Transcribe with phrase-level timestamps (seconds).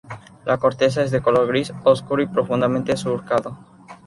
[0.45, 3.59] La corteza es de color gris oscuro y profundamente surcado.